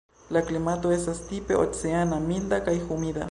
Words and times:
La 0.35 0.41
klimato 0.47 0.93
estas 0.95 1.21
tipe 1.27 1.59
oceana, 1.65 2.19
milda 2.29 2.63
kaj 2.71 2.79
humida. 2.89 3.19